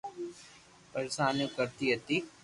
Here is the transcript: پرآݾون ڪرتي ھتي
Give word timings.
پرآݾون 0.91 1.37
ڪرتي 1.55 1.85
ھتي 1.95 2.17